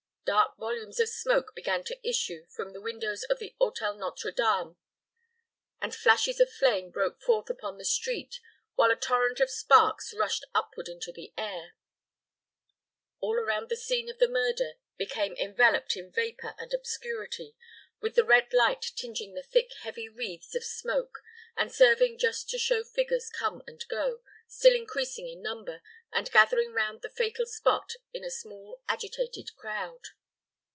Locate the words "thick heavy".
19.43-20.07